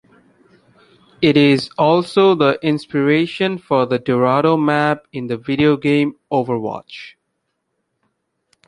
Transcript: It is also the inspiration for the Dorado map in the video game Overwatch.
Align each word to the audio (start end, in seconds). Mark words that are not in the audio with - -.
It 1.21 1.37
is 1.37 1.69
also 1.77 2.33
the 2.33 2.57
inspiration 2.63 3.59
for 3.59 3.85
the 3.85 3.99
Dorado 3.99 4.57
map 4.57 5.05
in 5.13 5.27
the 5.27 5.37
video 5.37 5.77
game 5.77 6.15
Overwatch. 6.31 7.13